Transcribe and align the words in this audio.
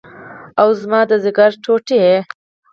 اوه 0.59 0.73
زما 0.81 1.01
د 1.09 1.11
ځيګر 1.23 1.51
ټوټې. 1.63 2.01